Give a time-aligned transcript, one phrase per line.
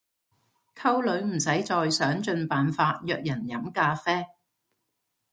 [0.73, 4.25] 溝女唔使再想盡辦法約人飲咖啡